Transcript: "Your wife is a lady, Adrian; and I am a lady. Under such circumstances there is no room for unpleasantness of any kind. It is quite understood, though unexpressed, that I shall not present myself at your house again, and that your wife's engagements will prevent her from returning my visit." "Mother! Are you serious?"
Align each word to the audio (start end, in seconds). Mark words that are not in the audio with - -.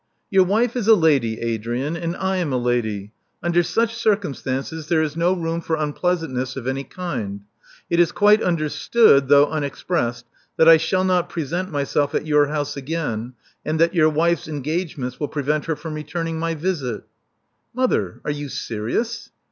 "Your 0.31 0.45
wife 0.45 0.75
is 0.75 0.87
a 0.87 0.95
lady, 0.95 1.39
Adrian; 1.41 1.95
and 1.95 2.15
I 2.15 2.37
am 2.37 2.51
a 2.51 2.57
lady. 2.57 3.13
Under 3.43 3.61
such 3.61 3.93
circumstances 3.93 4.87
there 4.87 5.03
is 5.03 5.15
no 5.15 5.31
room 5.33 5.61
for 5.61 5.75
unpleasantness 5.75 6.55
of 6.55 6.65
any 6.65 6.83
kind. 6.83 7.41
It 7.87 7.99
is 7.99 8.11
quite 8.11 8.41
understood, 8.41 9.27
though 9.27 9.45
unexpressed, 9.45 10.25
that 10.57 10.67
I 10.67 10.77
shall 10.77 11.03
not 11.03 11.29
present 11.29 11.69
myself 11.69 12.15
at 12.15 12.25
your 12.25 12.47
house 12.47 12.75
again, 12.75 13.33
and 13.63 13.79
that 13.79 13.93
your 13.93 14.09
wife's 14.09 14.47
engagements 14.47 15.19
will 15.19 15.27
prevent 15.27 15.65
her 15.65 15.75
from 15.75 15.93
returning 15.93 16.39
my 16.39 16.55
visit." 16.55 17.03
"Mother! 17.75 18.21
Are 18.25 18.31
you 18.31 18.49
serious?" 18.49 19.29